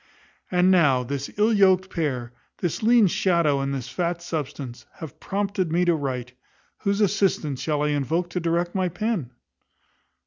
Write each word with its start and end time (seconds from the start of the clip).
And 0.49 0.71
now, 0.71 1.03
this 1.03 1.29
ill 1.37 1.53
yoked 1.53 1.91
pair, 1.91 2.33
this 2.57 2.81
lean 2.81 3.05
shadow 3.05 3.59
and 3.59 3.71
this 3.71 3.87
fat 3.87 4.19
substance, 4.23 4.87
have 4.95 5.19
prompted 5.19 5.71
me 5.71 5.85
to 5.85 5.93
write, 5.93 6.33
whose 6.79 7.01
assistance 7.01 7.61
shall 7.61 7.83
I 7.83 7.89
invoke 7.89 8.31
to 8.31 8.39
direct 8.39 8.73
my 8.73 8.89
pen? 8.89 9.29